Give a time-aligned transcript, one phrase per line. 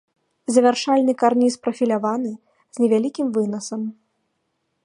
[0.53, 2.31] Завяршальны карніз прафіляваны,
[2.77, 3.81] з невялікім вынасам.